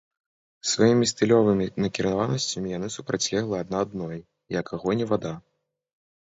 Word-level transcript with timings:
Сваімі 0.69 1.05
стылёвымі 1.11 1.67
накіраванасцямі 1.85 2.73
яны 2.77 2.87
супрацьлеглы 2.95 3.55
адна 3.63 3.83
адной, 3.87 4.17
як 4.59 4.73
агонь 4.79 5.01
і 5.07 5.09
вада. 5.13 5.33